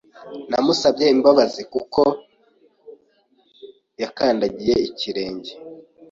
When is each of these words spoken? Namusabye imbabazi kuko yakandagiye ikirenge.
Namusabye 0.49 1.05
imbabazi 1.15 1.61
kuko 1.73 2.01
yakandagiye 4.01 4.75
ikirenge. 4.89 5.51